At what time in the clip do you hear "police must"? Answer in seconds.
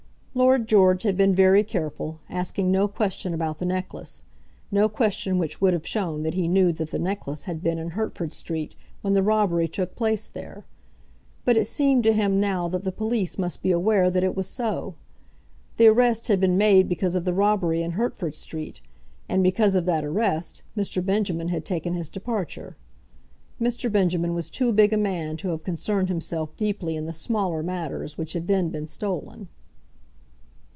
12.93-13.61